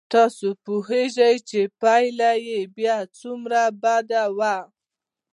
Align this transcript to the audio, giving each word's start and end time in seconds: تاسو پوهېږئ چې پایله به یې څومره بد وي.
تاسو 0.13 0.47
پوهېږئ 0.63 1.35
چې 1.49 1.61
پایله 1.81 2.31
به 2.73 2.83
یې 2.85 2.99
څومره 3.19 3.61
بد 3.81 4.07
وي. 4.37 4.57